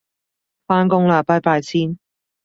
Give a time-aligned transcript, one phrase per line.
[0.65, 1.99] 返工喇拜拜先